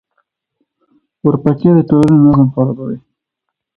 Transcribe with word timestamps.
اورپکي 1.23 1.69
د 1.75 1.79
ټولنې 1.89 2.17
نظم 2.25 2.47
خرابوي. 2.53 2.97